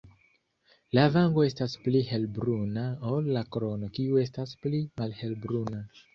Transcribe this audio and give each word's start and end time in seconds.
La 0.97 1.03
vango 1.15 1.43
estas 1.47 1.75
pli 1.87 2.01
helbruna 2.13 2.87
ol 3.13 3.29
la 3.37 3.45
krono 3.57 3.93
kiu 4.01 4.19
estas 4.25 4.57
pli 4.67 4.83
malhelbruna. 5.03 5.85